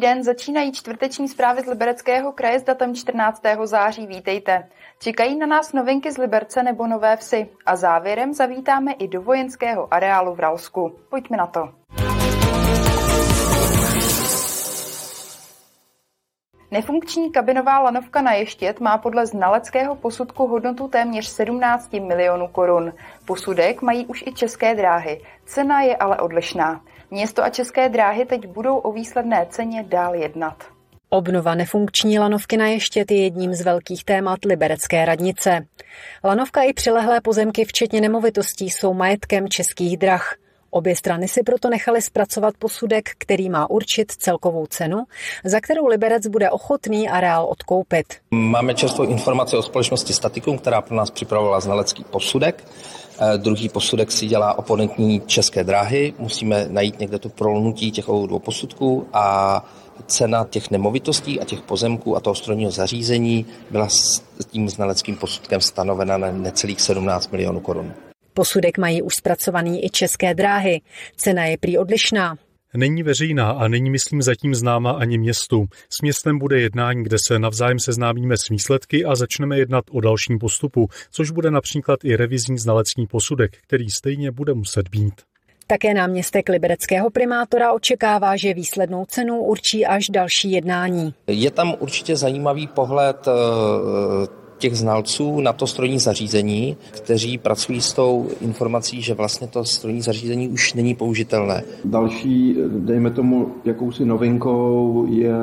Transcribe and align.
Den, 0.00 0.22
začínají 0.22 0.72
čtvrteční 0.72 1.28
zprávy 1.28 1.62
z 1.62 1.66
Libereckého 1.66 2.32
kraje 2.32 2.60
s 2.60 2.62
datem 2.62 2.94
14. 2.94 3.42
září. 3.64 4.06
Vítejte. 4.06 4.68
Čekají 4.98 5.38
na 5.38 5.46
nás 5.46 5.72
novinky 5.72 6.12
z 6.12 6.18
Liberce 6.18 6.62
nebo 6.62 6.86
Nové 6.86 7.16
Vsi 7.16 7.48
a 7.66 7.76
závěrem 7.76 8.34
zavítáme 8.34 8.92
i 8.92 9.08
do 9.08 9.22
vojenského 9.22 9.94
areálu 9.94 10.34
v 10.34 10.40
Ralsku. 10.40 10.96
Pojďme 11.10 11.36
na 11.36 11.46
to. 11.46 11.68
Nefunkční 16.70 17.32
kabinová 17.32 17.78
lanovka 17.80 18.22
na 18.22 18.32
Ještět 18.32 18.80
má 18.80 18.98
podle 18.98 19.26
znaleckého 19.26 19.94
posudku 19.94 20.46
hodnotu 20.46 20.88
téměř 20.88 21.26
17 21.26 21.92
milionů 21.92 22.48
korun. 22.48 22.92
Posudek 23.24 23.82
mají 23.82 24.06
už 24.06 24.24
i 24.26 24.32
české 24.32 24.74
dráhy. 24.74 25.20
Cena 25.44 25.80
je 25.80 25.96
ale 25.96 26.18
odlišná. 26.18 26.80
Město 27.10 27.44
a 27.44 27.50
české 27.50 27.88
dráhy 27.88 28.24
teď 28.24 28.46
budou 28.46 28.76
o 28.76 28.92
výsledné 28.92 29.46
ceně 29.50 29.82
dál 29.82 30.14
jednat. 30.14 30.64
Obnova 31.08 31.54
nefunkční 31.54 32.18
lanovky 32.18 32.56
na 32.56 32.66
Ještět 32.66 33.10
je 33.10 33.22
jedním 33.22 33.54
z 33.54 33.60
velkých 33.60 34.04
témat 34.04 34.44
Liberecké 34.44 35.04
radnice. 35.04 35.66
Lanovka 36.24 36.62
i 36.62 36.72
přilehlé 36.72 37.20
pozemky, 37.20 37.64
včetně 37.64 38.00
nemovitostí, 38.00 38.70
jsou 38.70 38.94
majetkem 38.94 39.48
českých 39.48 39.96
drah. 39.96 40.34
Obě 40.70 40.96
strany 40.96 41.28
si 41.28 41.42
proto 41.42 41.70
nechali 41.70 42.02
zpracovat 42.02 42.54
posudek, 42.58 43.10
který 43.18 43.50
má 43.50 43.70
určit 43.70 44.12
celkovou 44.12 44.66
cenu, 44.66 45.04
za 45.44 45.60
kterou 45.60 45.86
Liberec 45.86 46.26
bude 46.26 46.50
ochotný 46.50 47.08
areál 47.08 47.46
odkoupit. 47.46 48.06
Máme 48.30 48.74
čerstvou 48.74 49.04
informaci 49.04 49.56
o 49.56 49.62
společnosti 49.62 50.12
Statikum, 50.12 50.58
která 50.58 50.82
pro 50.82 50.96
nás 50.96 51.10
připravovala 51.10 51.60
znalecký 51.60 52.04
posudek. 52.04 52.64
Eh, 53.22 53.38
druhý 53.38 53.68
posudek 53.68 54.12
si 54.12 54.26
dělá 54.26 54.58
oponentní 54.58 55.22
české 55.26 55.64
dráhy. 55.64 56.14
Musíme 56.18 56.66
najít 56.70 57.00
někde 57.00 57.18
to 57.18 57.28
prolnutí 57.28 57.90
těch 57.90 58.04
dvou 58.04 58.38
posudků 58.38 59.06
a 59.12 59.64
cena 60.06 60.46
těch 60.50 60.70
nemovitostí 60.70 61.40
a 61.40 61.44
těch 61.44 61.60
pozemků 61.60 62.16
a 62.16 62.20
toho 62.20 62.34
strojního 62.34 62.70
zařízení 62.70 63.46
byla 63.70 63.88
s 63.88 64.22
tím 64.50 64.68
znaleckým 64.68 65.16
posudkem 65.16 65.60
stanovena 65.60 66.18
na 66.18 66.32
necelých 66.32 66.80
17 66.80 67.32
milionů 67.32 67.60
korun. 67.60 67.92
Posudek 68.34 68.78
mají 68.78 69.02
už 69.02 69.14
zpracovaný 69.14 69.84
i 69.84 69.90
české 69.90 70.34
dráhy. 70.34 70.80
Cena 71.16 71.44
je 71.44 71.58
prý 71.58 71.78
odlišná. 71.78 72.36
Není 72.76 73.02
veřejná 73.02 73.50
a 73.50 73.68
není, 73.68 73.90
myslím, 73.90 74.22
zatím 74.22 74.54
známa 74.54 74.90
ani 74.90 75.18
městu. 75.18 75.66
S 75.90 76.02
městem 76.02 76.38
bude 76.38 76.60
jednání, 76.60 77.02
kde 77.02 77.16
se 77.26 77.38
navzájem 77.38 77.78
seznámíme 77.78 78.36
s 78.36 78.48
výsledky 78.48 79.04
a 79.04 79.14
začneme 79.14 79.58
jednat 79.58 79.84
o 79.90 80.00
dalším 80.00 80.38
postupu, 80.38 80.88
což 81.10 81.30
bude 81.30 81.50
například 81.50 82.04
i 82.04 82.16
revizní 82.16 82.58
znalecký 82.58 83.06
posudek, 83.06 83.56
který 83.66 83.90
stejně 83.90 84.30
bude 84.30 84.54
muset 84.54 84.88
být. 84.88 85.14
Také 85.66 85.94
náměstek 85.94 86.48
libereckého 86.48 87.10
primátora 87.10 87.72
očekává, 87.72 88.36
že 88.36 88.54
výslednou 88.54 89.04
cenu 89.04 89.40
určí 89.40 89.86
až 89.86 90.08
další 90.08 90.50
jednání. 90.50 91.14
Je 91.26 91.50
tam 91.50 91.74
určitě 91.78 92.16
zajímavý 92.16 92.66
pohled 92.66 93.28
eh, 93.28 94.39
těch 94.60 94.76
znalců 94.76 95.40
na 95.40 95.52
to 95.52 95.66
strojní 95.66 95.98
zařízení, 95.98 96.76
kteří 96.90 97.38
pracují 97.38 97.80
s 97.80 97.92
tou 97.92 98.28
informací, 98.40 99.02
že 99.02 99.14
vlastně 99.14 99.46
to 99.46 99.64
strojní 99.64 100.02
zařízení 100.02 100.48
už 100.48 100.74
není 100.74 100.94
použitelné. 100.94 101.62
Další, 101.84 102.56
dejme 102.68 103.10
tomu, 103.10 103.48
jakousi 103.64 104.04
novinkou 104.04 105.06
je 105.10 105.34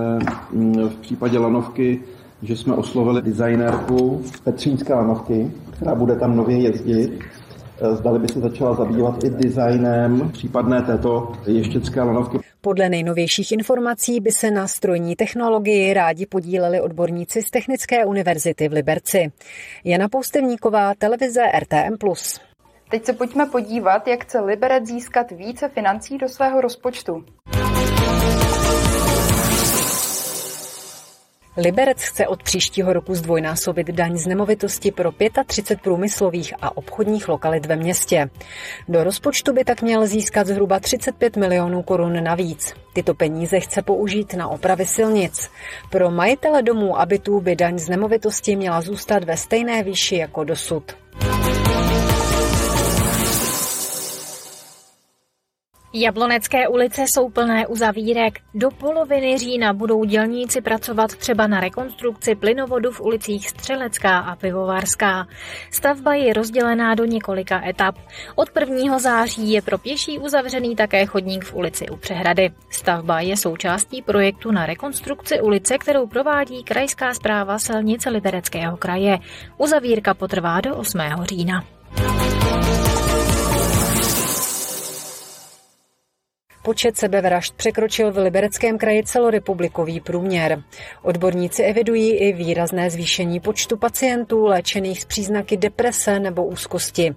mm, 0.53 0.89
v 0.89 0.95
případě 0.95 1.39
lanovky, 1.39 1.99
že 2.43 2.55
jsme 2.55 2.75
oslovili 2.75 3.21
designérku 3.21 4.21
Petřínské 4.43 4.93
lanovky, 4.93 5.51
která 5.71 5.95
bude 5.95 6.15
tam 6.15 6.35
nově 6.35 6.57
jezdit 6.57 7.19
zdali 7.91 8.19
by 8.19 8.27
se 8.27 8.39
začala 8.39 8.73
zabývat 8.73 9.23
i 9.23 9.29
designem 9.29 10.29
případné 10.33 10.81
této 10.81 11.31
ještěcké 11.47 12.01
lanovky. 12.01 12.39
Podle 12.67 12.89
nejnovějších 12.89 13.51
informací 13.51 14.19
by 14.19 14.31
se 14.31 14.51
na 14.51 14.67
strojní 14.67 15.15
technologii 15.15 15.93
rádi 15.93 16.25
podíleli 16.25 16.81
odborníci 16.81 17.41
z 17.41 17.49
Technické 17.51 18.05
univerzity 18.05 18.69
v 18.69 18.73
Liberci. 18.73 19.31
Jana 19.83 20.09
Poustevníková, 20.09 20.93
televize 20.95 21.41
RTM+. 21.59 21.95
Teď 22.89 23.05
se 23.05 23.13
pojďme 23.13 23.45
podívat, 23.45 24.07
jak 24.07 24.23
chce 24.23 24.39
Liberec 24.39 24.85
získat 24.85 25.31
více 25.31 25.69
financí 25.69 26.17
do 26.17 26.29
svého 26.29 26.61
rozpočtu. 26.61 27.25
Liberec 31.59 32.03
chce 32.03 32.27
od 32.27 32.43
příštího 32.43 32.93
roku 32.93 33.15
zdvojnásobit 33.15 33.87
daň 33.87 34.17
z 34.17 34.27
nemovitosti 34.27 34.91
pro 34.91 35.11
35 35.47 35.81
průmyslových 35.81 36.53
a 36.61 36.77
obchodních 36.77 37.27
lokalit 37.27 37.65
ve 37.65 37.75
městě. 37.75 38.29
Do 38.87 39.03
rozpočtu 39.03 39.53
by 39.53 39.63
tak 39.63 39.81
měl 39.81 40.07
získat 40.07 40.47
zhruba 40.47 40.79
35 40.79 41.35
milionů 41.35 41.83
korun 41.83 42.23
navíc. 42.23 42.73
Tyto 42.93 43.13
peníze 43.13 43.59
chce 43.59 43.81
použít 43.81 44.33
na 44.33 44.47
opravy 44.47 44.85
silnic. 44.85 45.49
Pro 45.89 46.11
majitele 46.11 46.63
domů 46.63 46.99
a 46.99 47.05
bytů 47.05 47.41
by 47.41 47.55
daň 47.55 47.79
z 47.79 47.89
nemovitosti 47.89 48.55
měla 48.55 48.81
zůstat 48.81 49.23
ve 49.23 49.37
stejné 49.37 49.83
výši 49.83 50.15
jako 50.15 50.43
dosud. 50.43 51.06
Jablonecké 55.99 56.67
ulice 56.67 57.01
jsou 57.07 57.29
plné 57.29 57.67
uzavírek. 57.67 58.39
Do 58.53 58.71
poloviny 58.71 59.37
října 59.37 59.73
budou 59.73 60.03
dělníci 60.03 60.61
pracovat 60.61 61.15
třeba 61.15 61.47
na 61.47 61.59
rekonstrukci 61.59 62.35
plynovodu 62.35 62.91
v 62.91 63.01
ulicích 63.01 63.49
Střelecká 63.49 64.19
a 64.19 64.35
Pivovarská. 64.35 65.27
Stavba 65.71 66.13
je 66.13 66.33
rozdělená 66.33 66.95
do 66.95 67.05
několika 67.05 67.67
etap. 67.67 67.95
Od 68.35 68.49
1. 68.59 68.99
září 68.99 69.51
je 69.51 69.61
pro 69.61 69.77
pěší 69.77 70.19
uzavřený 70.19 70.75
také 70.75 71.05
chodník 71.05 71.45
v 71.45 71.53
ulici 71.53 71.89
u 71.89 71.95
Přehrady. 71.95 72.51
Stavba 72.69 73.21
je 73.21 73.37
součástí 73.37 74.01
projektu 74.01 74.51
na 74.51 74.65
rekonstrukci 74.65 75.41
ulice, 75.41 75.77
kterou 75.77 76.07
provádí 76.07 76.63
Krajská 76.63 77.13
zpráva 77.13 77.59
silnice 77.59 78.09
Libereckého 78.09 78.77
kraje. 78.77 79.19
Uzavírka 79.57 80.13
potrvá 80.13 80.61
do 80.61 80.75
8. 80.75 80.99
října. 81.23 81.76
Počet 86.67 86.97
sebevražd 86.97 87.53
překročil 87.55 88.11
v 88.11 88.17
Libereckém 88.17 88.77
kraji 88.77 89.03
celorepublikový 89.03 90.01
průměr. 90.01 90.63
Odborníci 91.01 91.63
evidují 91.63 92.11
i 92.11 92.33
výrazné 92.33 92.89
zvýšení 92.89 93.39
počtu 93.39 93.77
pacientů 93.77 94.45
léčených 94.45 95.01
s 95.01 95.05
příznaky 95.05 95.57
deprese 95.57 96.19
nebo 96.19 96.45
úzkosti. 96.45 97.15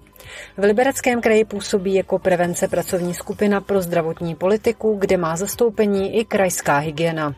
V 0.57 0.63
Libereckém 0.63 1.21
kraji 1.21 1.45
působí 1.45 1.93
jako 1.93 2.19
prevence 2.19 2.67
pracovní 2.67 3.13
skupina 3.13 3.61
pro 3.61 3.81
zdravotní 3.81 4.35
politiku, 4.35 4.97
kde 4.99 5.17
má 5.17 5.35
zastoupení 5.35 6.19
i 6.19 6.25
krajská 6.25 6.77
hygiena. 6.77 7.35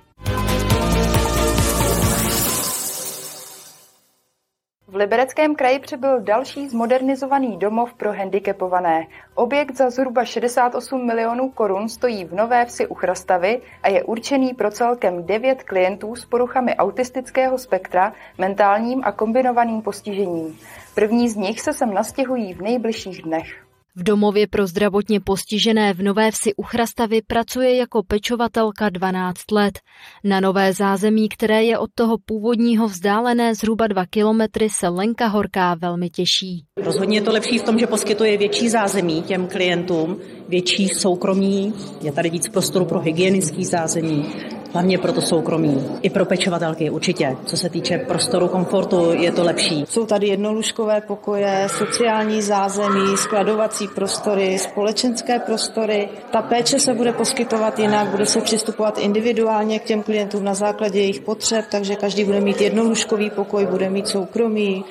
V 4.93 4.95
Libereckém 4.95 5.55
kraji 5.55 5.79
přibyl 5.79 6.21
další 6.21 6.69
zmodernizovaný 6.69 7.57
domov 7.57 7.93
pro 7.93 8.13
handicapované. 8.13 9.07
Objekt 9.35 9.75
za 9.77 9.89
zhruba 9.89 10.25
68 10.25 11.07
milionů 11.07 11.49
korun 11.49 11.89
stojí 11.89 12.25
v 12.25 12.33
Nové 12.33 12.65
vsi 12.65 12.87
u 12.87 12.93
Chrastavy 12.93 13.61
a 13.83 13.89
je 13.89 14.03
určený 14.03 14.53
pro 14.53 14.71
celkem 14.71 15.25
9 15.25 15.63
klientů 15.63 16.15
s 16.15 16.25
poruchami 16.25 16.75
autistického 16.75 17.57
spektra, 17.57 18.13
mentálním 18.37 19.01
a 19.03 19.11
kombinovaným 19.11 19.81
postižením. 19.81 20.57
První 20.95 21.29
z 21.29 21.35
nich 21.35 21.61
se 21.61 21.73
sem 21.73 21.93
nastěhují 21.93 22.53
v 22.53 22.61
nejbližších 22.61 23.21
dnech. 23.21 23.62
V 23.95 24.03
domově 24.03 24.47
pro 24.47 24.67
zdravotně 24.67 25.19
postižené 25.19 25.93
v 25.93 26.01
Nové 26.01 26.31
vsi 26.31 26.53
u 26.55 26.63
Chrastavy 26.63 27.21
pracuje 27.27 27.75
jako 27.75 28.03
pečovatelka 28.03 28.89
12 28.89 29.51
let. 29.51 29.79
Na 30.23 30.39
nové 30.39 30.73
zázemí, 30.73 31.29
které 31.29 31.63
je 31.63 31.77
od 31.77 31.89
toho 31.95 32.17
původního 32.25 32.87
vzdálené 32.87 33.55
zhruba 33.55 33.87
2 33.87 34.05
kilometry, 34.05 34.69
se 34.69 34.87
Lenka 34.87 35.27
Horká 35.27 35.75
velmi 35.75 36.09
těší. 36.09 36.65
Rozhodně 36.83 37.17
je 37.17 37.21
to 37.21 37.31
lepší 37.31 37.59
v 37.59 37.63
tom, 37.63 37.79
že 37.79 37.87
poskytuje 37.87 38.37
větší 38.37 38.69
zázemí 38.69 39.21
těm 39.21 39.47
klientům, 39.47 40.19
větší 40.49 40.89
soukromí, 40.89 41.73
je 42.01 42.11
tady 42.11 42.29
víc 42.29 42.49
prostoru 42.49 42.85
pro 42.85 42.99
hygienický 42.99 43.65
zázemí, 43.65 44.25
hlavně 44.73 44.97
pro 44.97 45.13
to 45.13 45.21
soukromí. 45.21 45.85
I 46.01 46.09
pro 46.09 46.25
pečovatelky 46.25 46.89
určitě. 46.89 47.37
Co 47.45 47.57
se 47.57 47.69
týče 47.69 47.97
prostoru 47.97 48.47
komfortu, 48.47 49.11
je 49.13 49.31
to 49.31 49.43
lepší. 49.43 49.85
Jsou 49.89 50.05
tady 50.05 50.27
jednolůžkové 50.27 51.01
pokoje, 51.01 51.67
sociální 51.77 52.41
zázemí, 52.41 53.17
skladovací 53.17 53.87
prostory, 53.87 54.59
společenské 54.59 55.39
prostory. 55.39 56.09
Ta 56.31 56.41
péče 56.41 56.79
se 56.79 56.93
bude 56.93 57.13
poskytovat 57.13 57.79
jinak, 57.79 58.07
bude 58.07 58.25
se 58.25 58.41
přistupovat 58.41 58.97
individuálně 58.97 59.79
k 59.79 59.83
těm 59.83 60.03
klientům 60.03 60.43
na 60.43 60.53
základě 60.53 60.99
jejich 60.99 61.21
potřeb, 61.21 61.65
takže 61.71 61.95
každý 61.95 62.23
bude 62.23 62.41
mít 62.41 62.61
jednolůžkový 62.61 63.29
pokoj, 63.29 63.65
bude 63.65 63.89
mít 63.89 64.07
soukromí, 64.07 64.85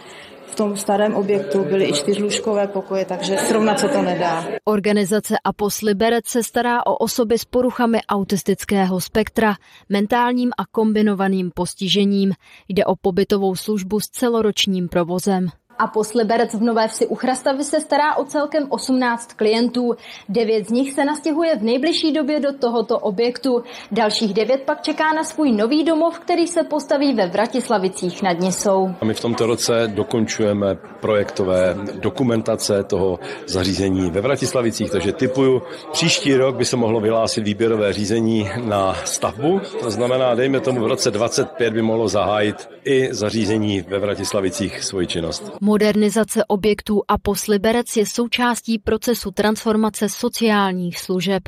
v 0.53 0.55
tom 0.55 0.77
starém 0.77 1.15
objektu 1.15 1.65
byly 1.65 1.89
i 1.89 1.93
čtyřlůžkové 1.93 2.67
pokoje, 2.67 3.05
takže 3.05 3.37
srovnat 3.37 3.81
se 3.81 3.89
to 3.89 4.03
nedá. 4.03 4.45
Organizace 4.65 5.37
APOS 5.45 5.81
Liberec 5.81 6.27
se 6.27 6.43
stará 6.43 6.87
o 6.87 6.97
osoby 6.97 7.39
s 7.39 7.45
poruchami 7.45 7.99
autistického 8.09 9.01
spektra, 9.01 9.55
mentálním 9.89 10.51
a 10.59 10.67
kombinovaným 10.67 11.51
postižením. 11.55 12.33
Jde 12.69 12.85
o 12.85 12.97
pobytovou 12.97 13.57
službu 13.57 14.01
s 14.01 14.05
celoročním 14.05 14.89
provozem. 14.89 15.49
A 15.83 15.87
Posliberec 15.87 16.55
v 16.55 16.63
Nové 16.63 16.89
Vsi 16.89 17.07
u 17.07 17.15
Chrastavy 17.15 17.65
se 17.65 17.81
stará 17.81 18.17
o 18.17 18.25
celkem 18.25 18.67
18 18.69 19.33
klientů. 19.33 19.95
Devět 20.29 20.69
z 20.69 20.71
nich 20.71 20.93
se 20.93 21.05
nastěhuje 21.05 21.57
v 21.57 21.63
nejbližší 21.63 22.13
době 22.13 22.41
do 22.41 22.53
tohoto 22.53 22.99
objektu. 22.99 23.63
Dalších 23.93 24.35
devět 24.35 24.63
pak 24.67 24.83
čeká 24.83 25.13
na 25.13 25.25
svůj 25.25 25.53
nový 25.53 25.85
domov, 25.85 26.19
který 26.19 26.47
se 26.47 26.63
postaví 26.63 27.15
ve 27.15 27.27
Vratislavicích 27.27 28.23
nad 28.23 28.41
Nisou. 28.41 28.91
A 29.01 29.05
my 29.05 29.15
v 29.15 29.21
tomto 29.21 29.47
roce 29.47 29.73
dokončujeme 29.87 30.75
projektové 31.01 31.77
dokumentace 32.01 32.85
toho 32.85 33.19
zařízení 33.47 34.11
ve 34.11 34.21
Vratislavicích, 34.21 34.91
takže 34.91 35.13
typuju, 35.13 35.63
příští 35.93 36.35
rok 36.35 36.57
by 36.57 36.65
se 36.65 36.77
mohlo 36.77 37.01
vyhlásit 37.01 37.45
výběrové 37.45 37.93
řízení 37.93 38.49
na 38.65 38.95
stavbu. 39.05 39.61
To 39.81 39.91
znamená, 39.91 40.35
dejme 40.35 40.61
tomu 40.61 40.81
v 40.81 40.87
roce 40.87 41.11
25 41.11 41.75
by 41.75 41.83
mohlo 41.83 42.09
zahájit 42.09 42.69
i 42.85 43.15
zařízení 43.15 43.81
ve 43.81 43.99
Vratislavicích 43.99 44.85
svoji 44.85 45.07
činnost. 45.07 45.53
Modernizace 45.73 46.45
objektů 46.45 47.03
a 47.09 47.19
posliberec 47.19 47.97
je 47.97 48.05
součástí 48.07 48.79
procesu 48.79 49.31
transformace 49.31 50.09
sociálních 50.09 50.99
služeb. 50.99 51.43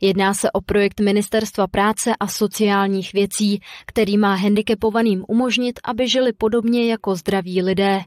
Jedná 0.00 0.34
se 0.34 0.50
o 0.50 0.60
projekt 0.60 1.00
Ministerstva 1.00 1.66
práce 1.66 2.12
a 2.20 2.26
sociálních 2.26 3.12
věcí, 3.12 3.60
který 3.86 4.18
má 4.18 4.34
handicapovaným 4.34 5.24
umožnit, 5.28 5.80
aby 5.84 6.08
žili 6.08 6.32
podobně 6.32 6.90
jako 6.90 7.14
zdraví 7.14 7.62
lidé. 7.62 8.00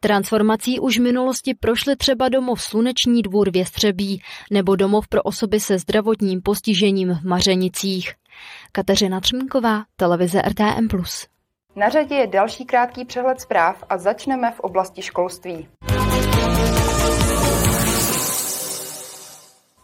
Transformací 0.00 0.80
už 0.80 0.98
v 0.98 1.02
minulosti 1.02 1.54
prošly 1.54 1.96
třeba 1.96 2.28
domov 2.28 2.62
Sluneční 2.62 3.22
dvůr 3.22 3.50
Věstřebí 3.50 4.22
nebo 4.50 4.76
domov 4.76 5.08
pro 5.08 5.22
osoby 5.22 5.60
se 5.60 5.78
zdravotním 5.78 6.42
postižením 6.42 7.14
v 7.14 7.24
Mařenicích. 7.24 8.12
Kateřina 8.72 9.20
Třmínková, 9.20 9.84
televize 9.96 10.42
RTM+. 10.42 10.88
Na 11.76 11.88
řadě 11.88 12.14
je 12.14 12.26
další 12.26 12.64
krátký 12.64 13.04
přehled 13.04 13.40
zpráv 13.40 13.84
a 13.88 13.98
začneme 13.98 14.50
v 14.50 14.60
oblasti 14.60 15.02
školství. 15.02 15.68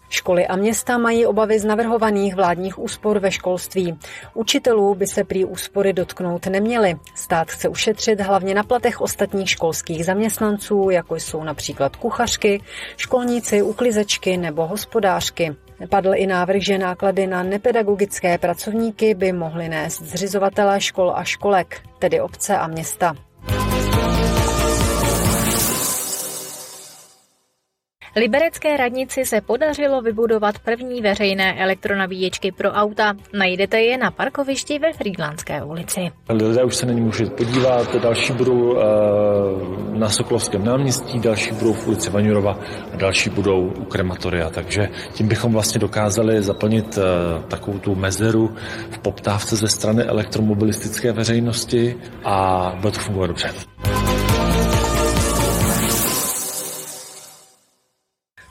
Školy 0.08 0.46
a 0.46 0.56
města 0.56 0.98
mají 0.98 1.26
obavy 1.26 1.58
z 1.58 1.64
navrhovaných 1.64 2.34
vládních 2.34 2.78
úspor 2.78 3.18
ve 3.18 3.30
školství. 3.32 3.98
Učitelů 4.34 4.94
by 4.94 5.06
se 5.06 5.24
prý 5.24 5.44
úspory 5.44 5.92
dotknout 5.92 6.46
neměly. 6.46 6.94
Stát 7.14 7.50
chce 7.50 7.68
ušetřit 7.68 8.20
hlavně 8.20 8.54
na 8.54 8.62
platech 8.62 9.00
ostatních 9.00 9.50
školských 9.50 10.04
zaměstnanců, 10.04 10.90
jako 10.90 11.16
jsou 11.16 11.44
například 11.44 11.96
kuchařky, 11.96 12.62
školníci, 12.96 13.62
uklizečky 13.62 14.36
nebo 14.36 14.66
hospodářky. 14.66 15.56
Padl 15.88 16.12
i 16.14 16.26
návrh, 16.26 16.62
že 16.62 16.78
náklady 16.78 17.26
na 17.26 17.42
nepedagogické 17.42 18.38
pracovníky 18.38 19.14
by 19.14 19.32
mohly 19.32 19.68
nést 19.68 20.02
zřizovatelé 20.02 20.80
škol 20.80 21.12
a 21.16 21.24
školek, 21.24 21.82
tedy 21.98 22.20
obce 22.20 22.56
a 22.58 22.66
města. 22.66 23.25
Liberecké 28.18 28.76
radnici 28.76 29.24
se 29.26 29.40
podařilo 29.40 30.02
vybudovat 30.02 30.58
první 30.58 31.00
veřejné 31.00 31.62
elektronabíječky 31.62 32.52
pro 32.52 32.70
auta. 32.70 33.14
Najdete 33.32 33.80
je 33.80 33.98
na 33.98 34.10
parkovišti 34.10 34.78
ve 34.78 34.92
Frýdlandské 34.92 35.64
ulici. 35.64 36.00
Lidé 36.28 36.64
už 36.64 36.76
se 36.76 36.86
na 36.86 36.92
ně 36.92 37.00
můžou 37.00 37.28
podívat, 37.28 37.96
další 37.96 38.32
budou 38.32 38.78
eh, 38.78 38.82
na 39.98 40.08
Sokolovském 40.08 40.64
náměstí, 40.64 41.20
další 41.20 41.54
budou 41.54 41.72
v 41.72 41.86
ulici 41.86 42.10
Vaňurova 42.10 42.58
a 42.92 42.96
další 42.96 43.30
budou 43.30 43.66
u 43.66 43.84
krematoria. 43.84 44.50
Takže 44.50 44.88
tím 45.12 45.28
bychom 45.28 45.52
vlastně 45.52 45.80
dokázali 45.80 46.42
zaplnit 46.42 46.98
eh, 46.98 47.02
takovou 47.48 47.78
tu 47.78 47.94
mezeru 47.94 48.54
v 48.90 48.98
poptávce 48.98 49.56
ze 49.56 49.68
strany 49.68 50.02
elektromobilistické 50.02 51.12
veřejnosti 51.12 51.96
a 52.24 52.72
bude 52.80 52.92
to 52.92 53.00
fungovat 53.00 53.26
dobře. 53.26 53.50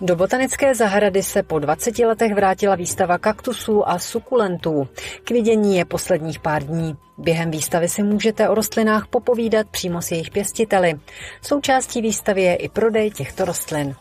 Do 0.02 0.16
botanické 0.16 0.76
zahrady 0.76 1.24
se 1.24 1.44
po 1.44 1.60
20 1.60 2.00
letech 2.00 2.34
vrátila 2.34 2.76
výstava 2.76 3.18
kaktusů 3.18 3.90
a 3.90 4.00
sukulentů. 4.00 4.88
K 5.24 5.32
vidění 5.32 5.78
je 5.78 5.86
posledních 5.86 6.40
pár 6.40 6.64
dní. 6.64 6.98
Během 7.18 7.52
výstavy 7.52 7.90
si 7.90 8.04
můžete 8.04 8.50
o 8.50 8.56
rostlinách 8.56 9.08
popovídat 9.08 9.68
přímo 9.70 10.02
s 10.02 10.12
jejich 10.12 10.30
pěstiteli. 10.30 10.94
Součástí 11.42 12.02
výstavy 12.02 12.42
je 12.42 12.56
i 12.56 12.70
prodej 12.70 13.12
těchto 13.12 13.46
rostlin. 13.46 13.96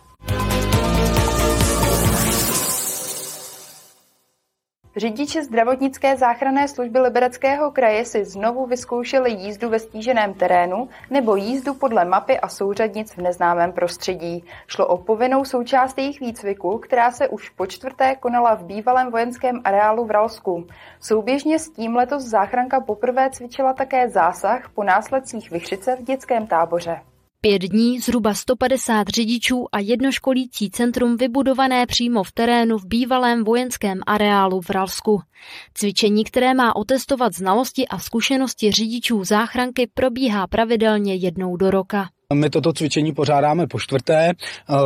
Řidiči 4.97 5.43
zdravotnické 5.43 6.17
záchranné 6.17 6.69
služby 6.69 6.99
Libereckého 6.99 7.71
kraje 7.71 8.05
si 8.05 8.25
znovu 8.25 8.67
vyzkoušeli 8.67 9.31
jízdu 9.33 9.69
ve 9.69 9.79
stíženém 9.79 10.35
terénu 10.35 10.89
nebo 11.11 11.37
jízdu 11.37 11.75
podle 11.75 12.05
mapy 12.05 12.41
a 12.41 12.49
souřadnic 12.49 13.15
v 13.15 13.19
neznámém 13.19 13.73
prostředí. 13.73 14.45
Šlo 14.67 14.87
o 14.87 14.99
povinnou 14.99 15.45
součást 15.45 15.99
jejich 15.99 16.21
výcviku, 16.21 16.79
která 16.79 17.11
se 17.11 17.29
už 17.29 17.49
po 17.49 17.67
čtvrté 17.67 18.17
konala 18.17 18.55
v 18.55 18.65
bývalém 18.65 19.11
vojenském 19.11 19.61
areálu 19.65 20.05
v 20.05 20.11
Ralsku. 20.11 20.67
Souběžně 21.01 21.59
s 21.59 21.71
tím 21.71 21.97
letos 21.97 22.23
záchranka 22.23 22.81
poprvé 22.81 23.31
cvičila 23.31 23.73
také 23.73 24.09
zásah 24.09 24.71
po 24.75 24.85
následcích 24.85 25.51
vychřice 25.51 25.97
v 25.97 26.03
dětském 26.03 26.47
táboře. 26.47 27.01
Pět 27.45 27.63
dní, 27.63 28.01
zhruba 28.01 28.35
150 28.35 29.09
řidičů 29.09 29.67
a 29.73 29.79
jednoškolící 29.79 30.71
centrum 30.71 31.17
vybudované 31.17 31.87
přímo 31.87 32.23
v 32.23 32.33
terénu 32.33 32.79
v 32.79 32.87
bývalém 32.87 33.45
vojenském 33.45 34.01
areálu 34.07 34.61
v 34.61 34.71
Ralsku. 34.71 35.23
Cvičení, 35.75 36.25
které 36.25 36.55
má 36.55 36.77
otestovat 36.77 37.35
znalosti 37.35 37.89
a 37.89 37.99
zkušenosti 37.99 38.71
řidičů 38.71 39.25
záchranky, 39.25 39.89
probíhá 39.95 40.47
pravidelně 40.47 41.15
jednou 41.15 41.57
do 41.57 41.71
roka. 41.71 42.09
My 42.35 42.51
toto 42.51 42.73
cvičení 42.73 43.13
pořádáme 43.13 43.67
po 43.67 43.81
čtvrté. 43.81 44.33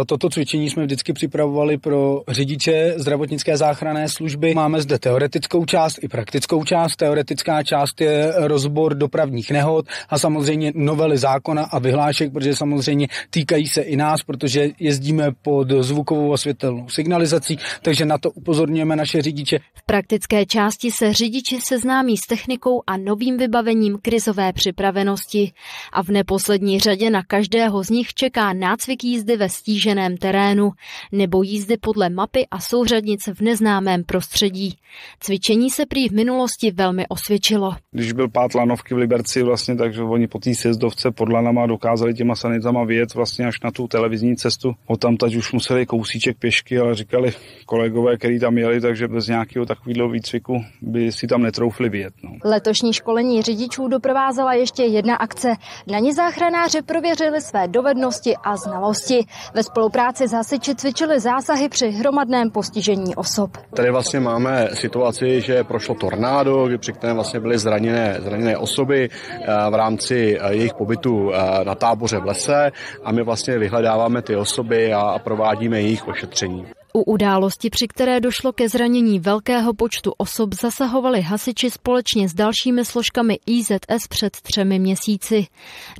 Toto 0.07 0.29
cvičení 0.29 0.71
jsme 0.71 0.85
vždycky 0.85 1.13
připravovali 1.13 1.79
pro 1.79 2.23
řidiče 2.29 2.95
zdravotnické 2.97 3.57
záchranné 3.57 4.09
služby. 4.09 4.55
Máme 4.55 4.81
zde 4.81 4.99
teoretickou 4.99 5.65
část 5.65 5.99
i 6.03 6.09
praktickou 6.09 6.65
část. 6.65 6.97
Teoretická 6.97 7.63
část 7.63 8.01
je 8.01 8.33
rozbor 8.37 8.95
dopravních 8.95 9.51
nehod 9.51 9.87
a 10.09 10.19
samozřejmě 10.19 10.73
novely 10.75 11.19
zákona 11.19 11.63
a 11.63 11.79
vyhlášek, 11.79 12.33
protože 12.33 12.57
samozřejmě 12.57 13.09
týkají 13.31 13.69
se 13.69 13.81
i 13.81 13.97
nás, 13.97 14.23
protože 14.23 14.69
jezdíme 14.81 15.29
pod 15.43 15.71
zvukovou 15.81 16.33
a 16.33 16.37
světelnou 16.37 16.89
signalizací, 16.89 17.59
takže 17.83 18.05
na 18.05 18.19
to 18.19 18.31
upozorňujeme 18.31 18.97
naše 18.97 19.23
řidiče. 19.23 19.59
V 19.75 19.87
praktické 19.87 20.47
části 20.47 20.91
se 20.91 21.13
řidiči 21.13 21.61
seznámí 21.61 22.17
s 22.17 22.27
technikou 22.27 22.83
a 22.87 22.97
novým 22.97 23.37
vybavením 23.37 23.99
krizové 24.03 24.53
připravenosti 24.53 25.53
a 25.93 26.03
v 26.03 26.09
neposlední 26.09 26.81
řadě 26.81 27.11
na 27.11 27.23
každého 27.39 27.85
z 27.85 27.91
nich 27.91 28.15
čeká 28.15 28.53
nácvik 28.53 29.05
jízdy 29.05 29.37
ve 29.37 29.49
stíženém 29.49 30.17
terénu 30.17 30.71
nebo 31.13 31.43
jízdy 31.43 31.77
podle 31.77 32.11
mapy 32.11 32.47
a 32.51 32.61
souřadnic 32.61 33.29
v 33.35 33.41
neznámém 33.41 34.05
prostředí. 34.05 34.75
Cvičení 35.21 35.71
se 35.71 35.87
prý 35.87 36.09
v 36.09 36.13
minulosti 36.13 36.71
velmi 36.71 37.09
osvědčilo. 37.09 37.75
Když 37.91 38.13
byl 38.13 38.29
pát 38.29 38.55
lanovky 38.55 38.95
v 38.95 38.97
Liberci, 38.97 39.43
vlastně, 39.43 39.77
takže 39.77 40.03
oni 40.03 40.27
po 40.27 40.39
té 40.39 40.55
sjezdovce 40.55 41.11
pod 41.11 41.29
lanama 41.29 41.67
dokázali 41.67 42.15
těma 42.15 42.35
sanitama 42.35 42.85
vyjet 42.85 43.15
vlastně 43.15 43.47
až 43.47 43.61
na 43.65 43.71
tu 43.71 43.89
televizní 43.89 44.37
cestu. 44.37 44.73
O 44.87 44.97
tam 44.97 45.17
teď 45.17 45.35
už 45.35 45.53
museli 45.53 45.87
kousíček 45.87 46.39
pěšky, 46.39 46.79
ale 46.79 46.95
říkali 46.95 47.33
kolegové, 47.67 48.17
kteří 48.17 48.39
tam 48.39 48.59
jeli, 48.59 48.81
takže 48.81 49.09
bez 49.09 49.27
nějakého 49.27 49.67
takového 49.67 50.09
výcviku 50.09 50.65
by 50.83 51.13
si 51.13 51.27
tam 51.27 51.43
netroufli 51.43 51.89
vyjet. 51.89 52.15
No. 52.23 52.31
Letošní 52.45 52.93
školení 52.93 53.43
řidičů 53.43 53.89
doprovázela 53.89 54.55
ještě 54.55 54.83
jedna 54.83 55.17
akce. 55.17 55.49
Na 55.87 55.99
ní 55.99 56.13
záchranáři 56.13 56.83
prověřili 56.83 57.28
své 57.41 57.69
dovednosti 57.69 58.37
a 58.45 58.57
znalosti. 58.57 59.27
Ve 59.55 59.63
spolupráci 59.63 60.29
s 60.29 60.33
hasiči 60.33 60.75
cvičili 60.75 61.21
zásahy 61.21 61.69
při 61.69 61.91
hromadném 61.91 62.51
postižení 62.51 63.17
osob. 63.17 63.51
Tady 63.75 63.91
vlastně 63.91 64.21
máme 64.21 64.69
situaci, 64.75 65.41
že 65.41 65.65
prošlo 65.65 65.95
tornádo, 65.95 66.69
při 66.79 66.93
kterém 66.93 67.17
vlastně 67.17 67.41
byly 67.41 67.59
zraněné, 67.59 68.17
zraněné 68.21 68.57
osoby 68.57 69.09
eh, 69.11 69.71
v 69.71 69.75
rámci 69.75 70.39
eh, 70.41 70.55
jejich 70.55 70.75
pobytu 70.75 71.33
eh, 71.35 71.65
na 71.65 71.75
táboře 71.75 72.19
v 72.19 72.27
lese 72.27 72.71
a 73.05 73.13
my 73.13 73.23
vlastně 73.23 73.59
vyhledáváme 73.59 74.23
ty 74.23 74.37
osoby 74.37 74.93
a 74.93 75.19
provádíme 75.19 75.81
jejich 75.81 76.09
ošetření. 76.09 76.78
U 76.95 77.03
události, 77.03 77.71
při 77.71 77.89
které 77.89 78.21
došlo 78.21 78.53
ke 78.53 78.69
zranění 78.69 79.21
velkého 79.21 79.75
počtu 79.75 80.13
osob, 80.17 80.55
zasahovali 80.55 81.21
hasiči 81.21 81.71
společně 81.71 82.29
s 82.29 82.35
dalšími 82.35 82.85
složkami 82.85 83.39
IZS 83.47 84.09
před 84.09 84.37
třemi 84.41 84.79
měsíci. 84.79 85.47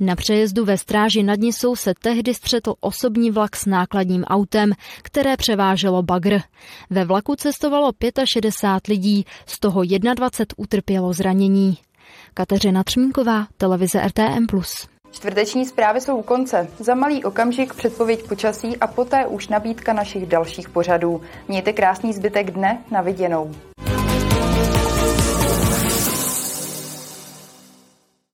Na 0.01 0.15
přejezdu 0.15 0.65
ve 0.65 0.77
stráži 0.77 1.23
nad 1.23 1.39
Nisou 1.39 1.75
se 1.75 1.93
tehdy 2.01 2.33
střetl 2.33 2.73
osobní 2.79 3.31
vlak 3.31 3.55
s 3.55 3.65
nákladním 3.65 4.23
autem, 4.23 4.73
které 5.01 5.37
převáželo 5.37 6.03
bagr. 6.03 6.39
Ve 6.89 7.05
vlaku 7.05 7.35
cestovalo 7.35 7.91
65 8.25 8.93
lidí, 8.93 9.25
z 9.45 9.59
toho 9.59 9.81
21 10.15 10.45
utrpělo 10.57 11.13
zranění. 11.13 11.77
Kateřina 12.33 12.83
Třmínková, 12.83 13.47
televize 13.57 14.07
RTM+. 14.07 14.47
Čtvrteční 15.11 15.65
zprávy 15.65 16.01
jsou 16.01 16.17
u 16.17 16.21
konce. 16.21 16.67
Za 16.79 16.95
malý 16.95 17.23
okamžik 17.23 17.73
předpověď 17.73 18.27
počasí 18.27 18.77
a 18.77 18.87
poté 18.87 19.27
už 19.27 19.47
nabídka 19.47 19.93
našich 19.93 20.25
dalších 20.25 20.69
pořadů. 20.69 21.21
Mějte 21.47 21.73
krásný 21.73 22.13
zbytek 22.13 22.51
dne, 22.51 22.83
na 22.91 23.01
viděnou. 23.01 23.51